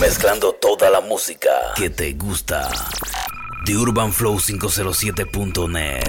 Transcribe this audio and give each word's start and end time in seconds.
Mezclando 0.00 0.52
toda 0.52 0.90
la 0.90 1.00
música 1.00 1.50
que 1.74 1.88
te 1.88 2.12
gusta. 2.12 2.68
The 3.64 3.76
Urban 3.76 4.12
Flow 4.12 4.36
507.net. 4.36 6.04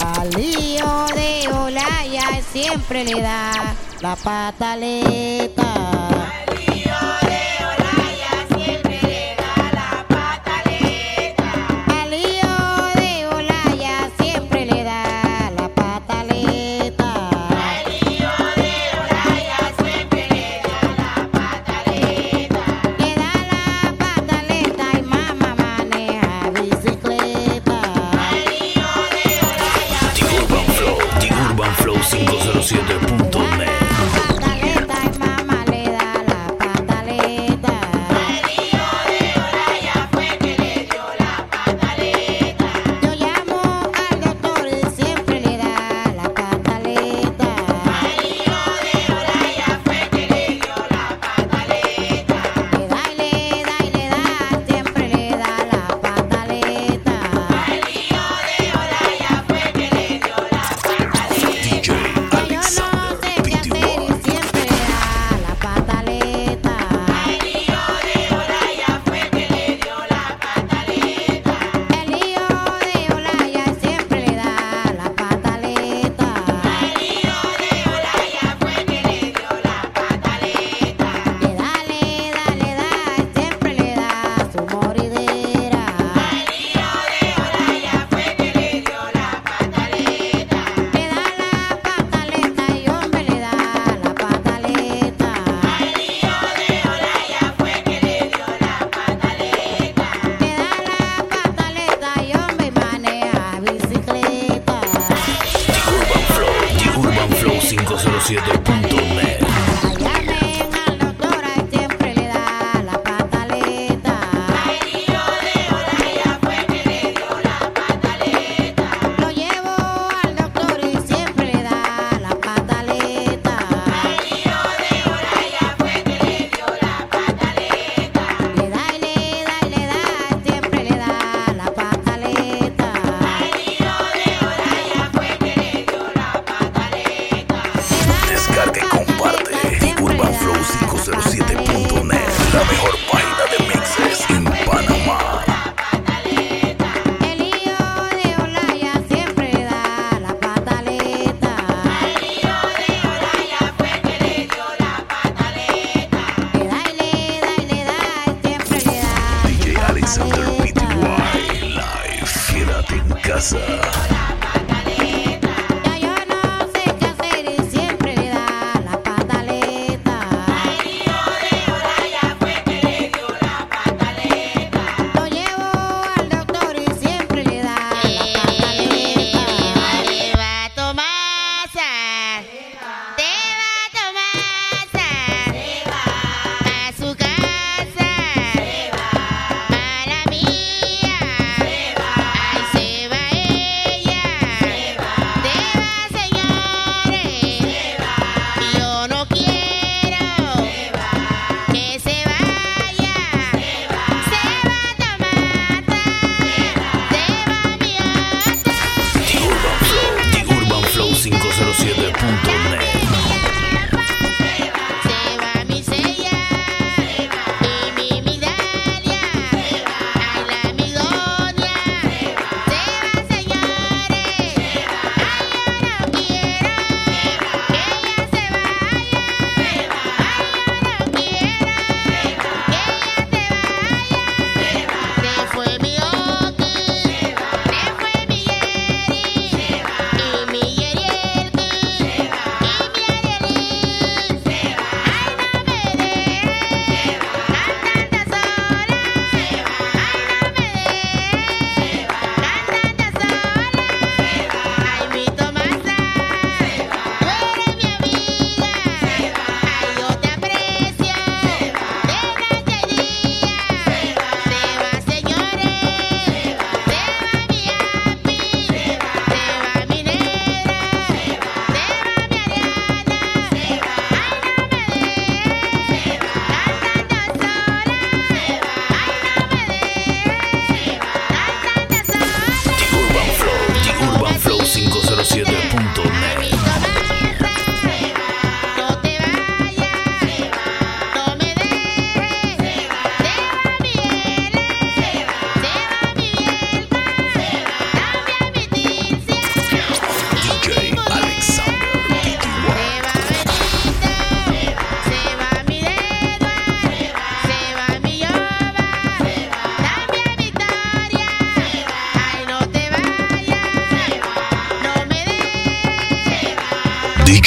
Al 0.00 0.30
lío 0.30 1.06
de 1.14 1.48
Olaya 1.52 2.42
siempre 2.52 3.04
le 3.04 3.20
da 3.20 3.76
la 4.00 4.16
pataleta. 4.16 5.57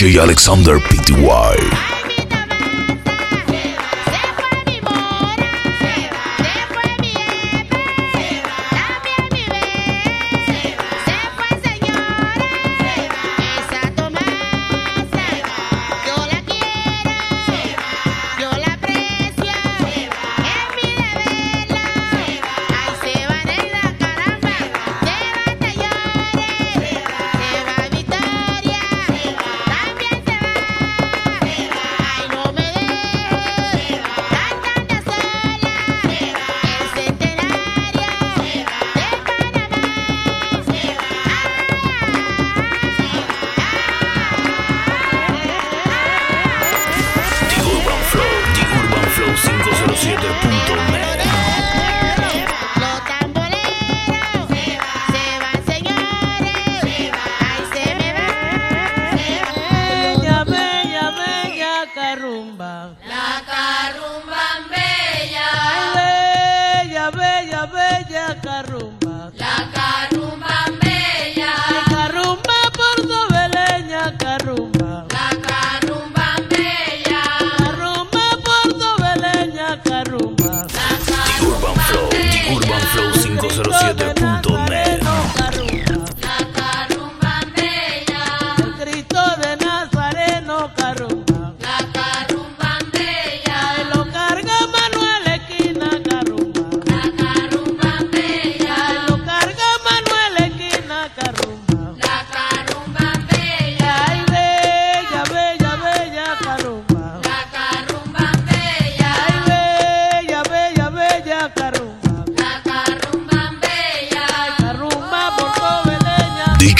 Alexander 0.04 0.80
Pty. 0.80 1.91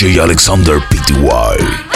Alexander 0.04 0.80
Pty. 0.80 1.91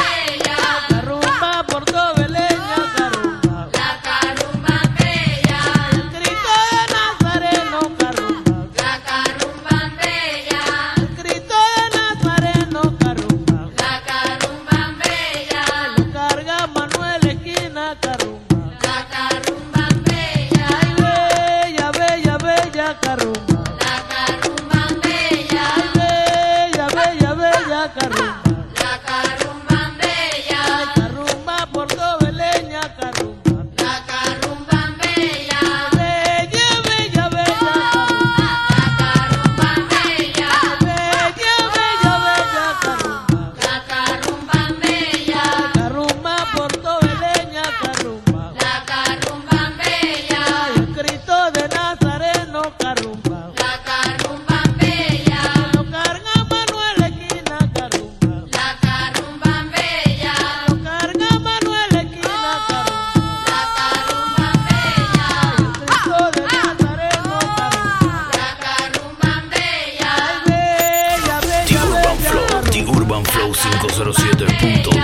507. 73.56 74.95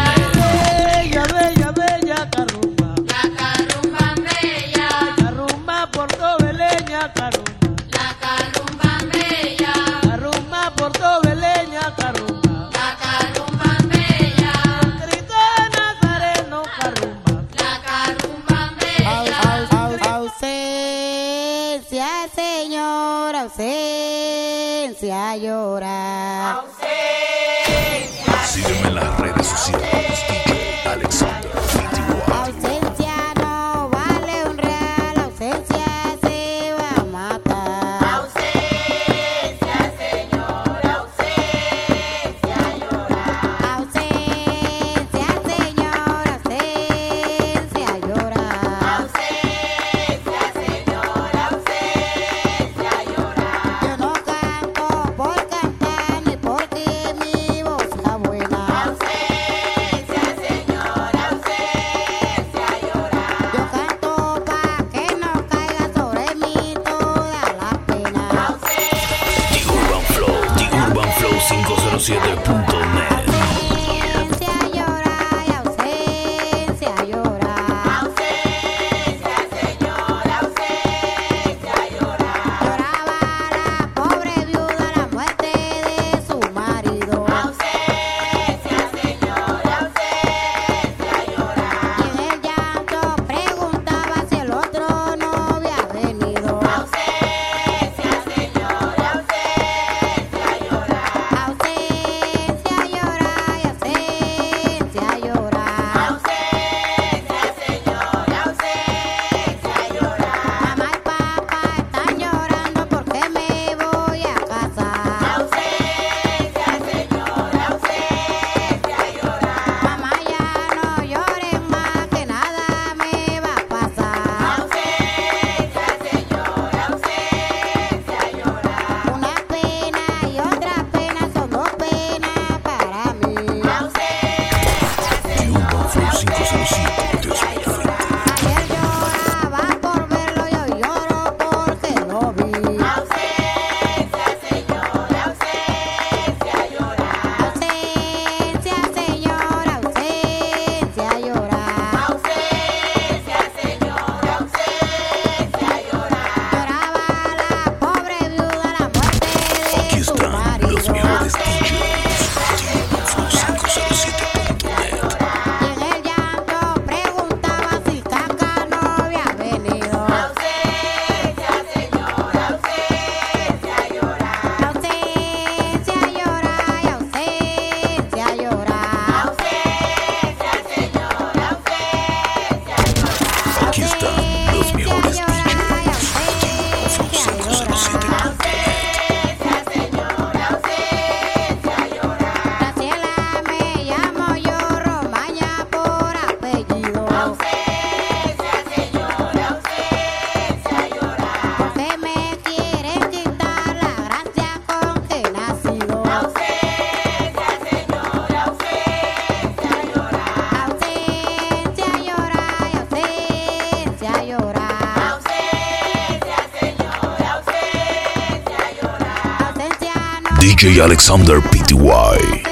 Alexander 220.82 221.40
Pty. 221.42 222.51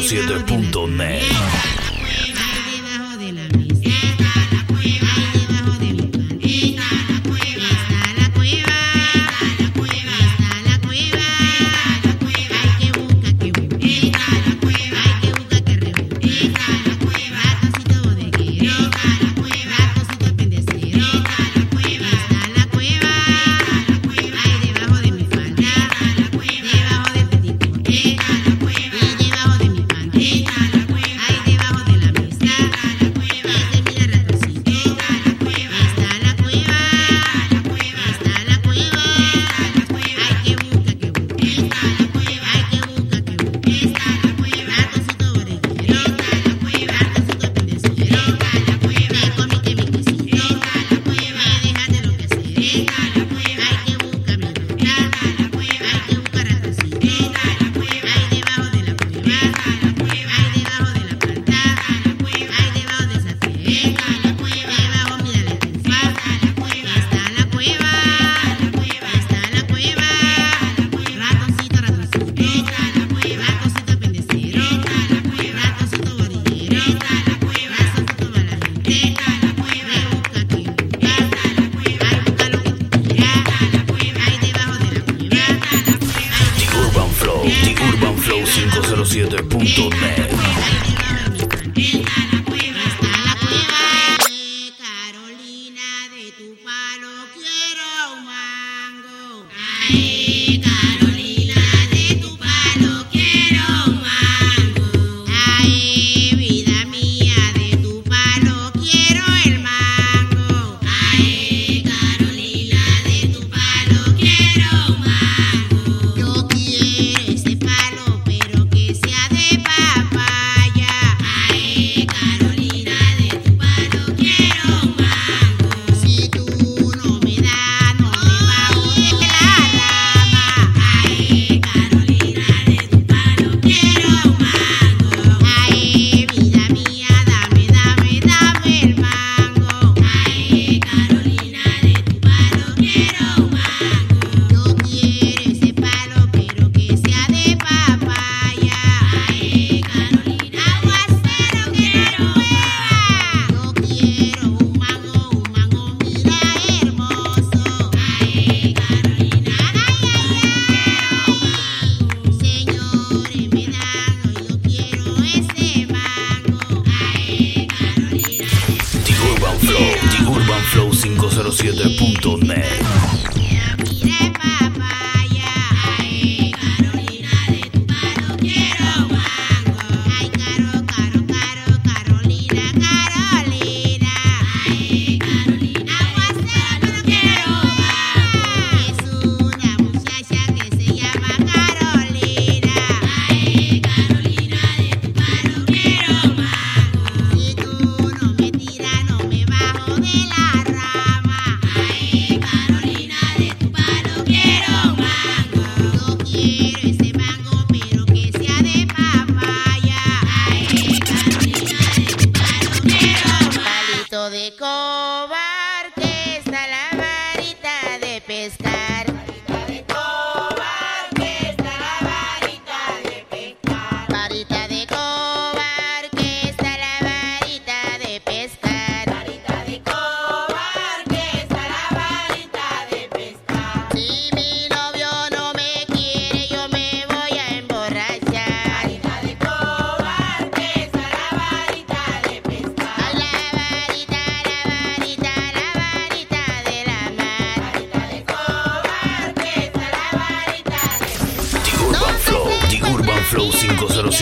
507.net. 0.00 1.33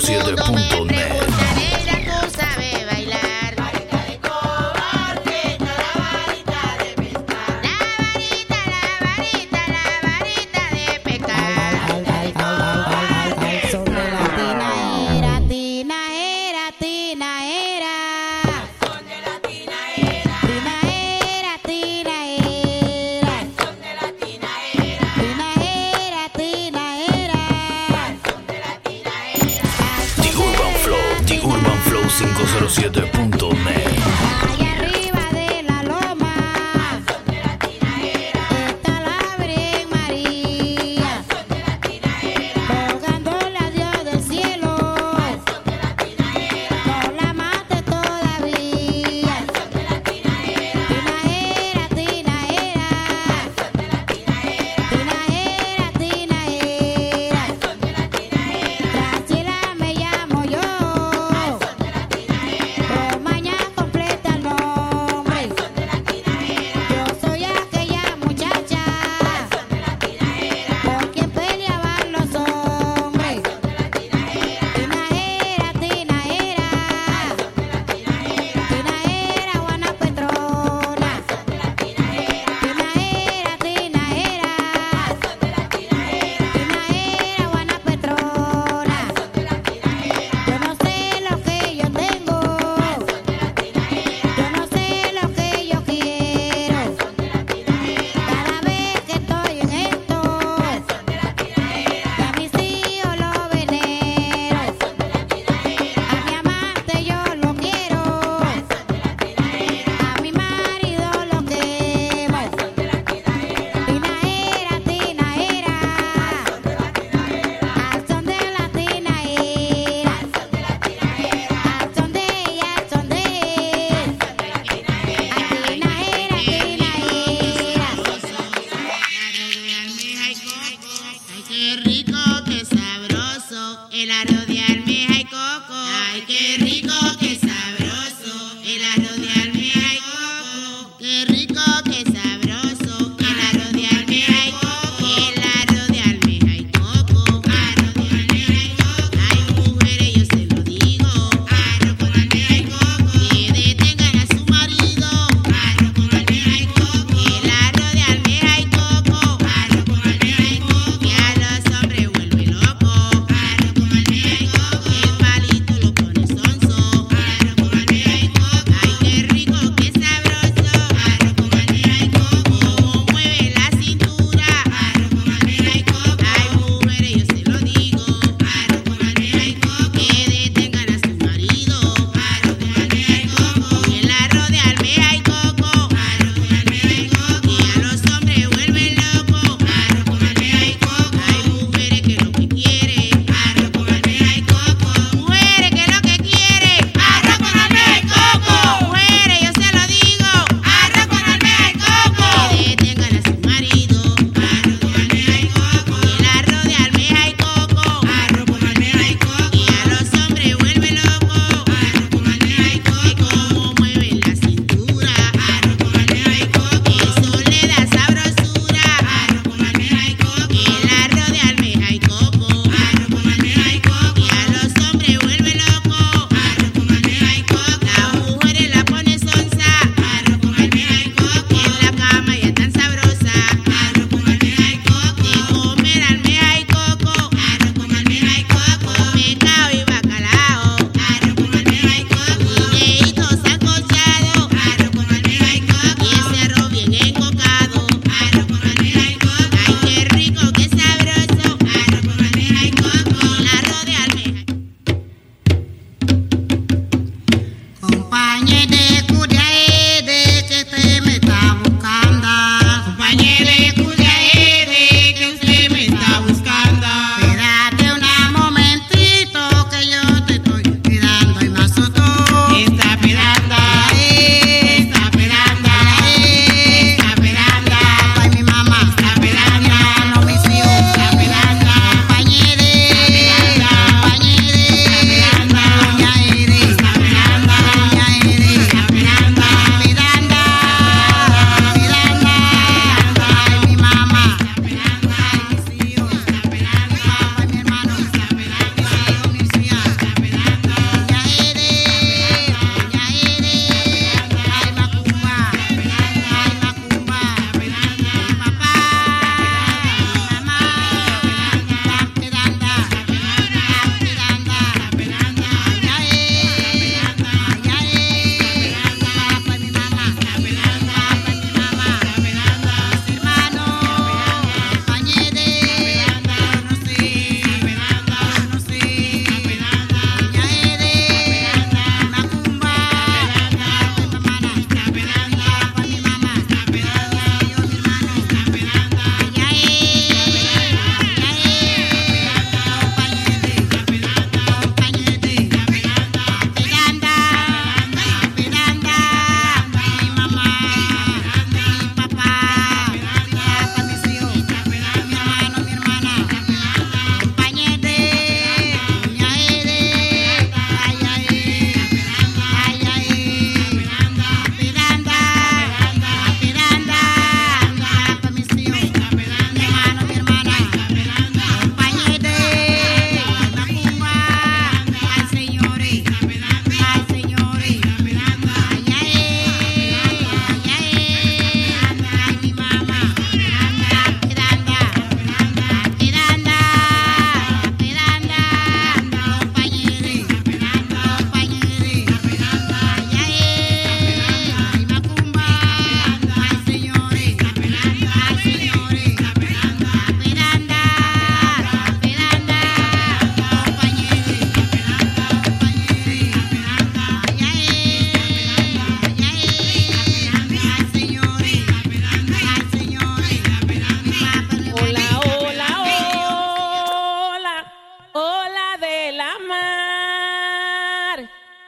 107. 0.00 0.59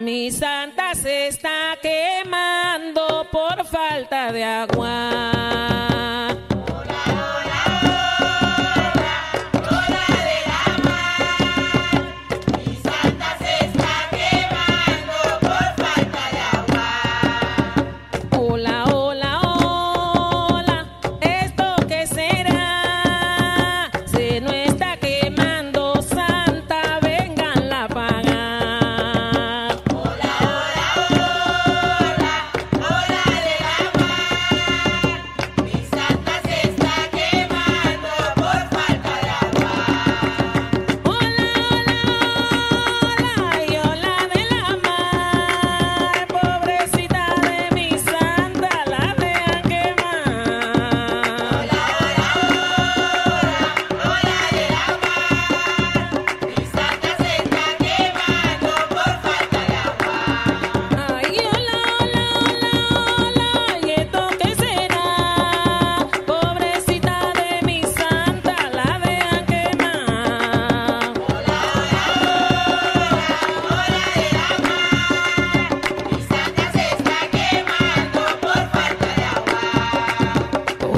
Mi 0.02 0.32
santa 0.32 0.96
se 0.96 1.28
está 1.28 1.78
quemando 1.80 3.24
por 3.30 3.64
falta 3.64 4.32
de 4.32 4.42
agua. 4.42 5.41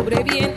sobre 0.04 0.22
bien. 0.22 0.53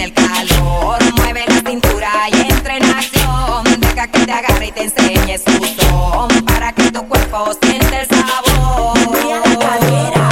el 0.00 0.12
calor. 0.12 0.98
Mueve 1.16 1.44
la 1.48 1.70
cintura 1.70 2.10
y 2.32 2.52
entra 2.52 2.76
en 2.76 2.84
acción. 2.84 3.64
Deja 3.80 4.06
que 4.08 4.26
te 4.26 4.32
agarre 4.32 4.66
y 4.66 4.72
te 4.72 4.82
enseñe 4.84 5.38
su 5.38 5.66
son. 5.80 6.28
Para 6.44 6.72
que 6.72 6.90
tu 6.90 7.02
cuerpo 7.06 7.50
siente 7.62 8.00
el 8.00 8.06
sabor. 8.08 8.98
La 9.26 9.58
cadera. 9.58 10.28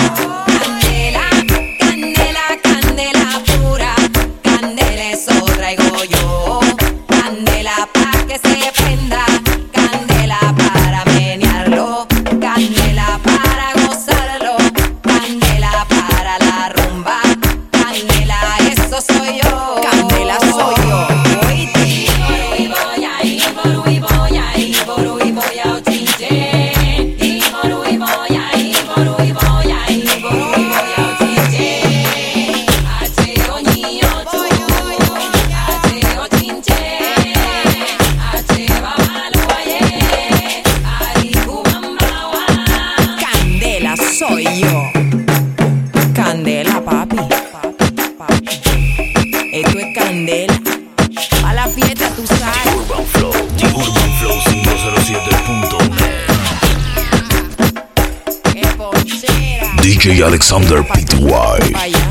Alexander 60.07 60.83
Pty. 60.83 62.04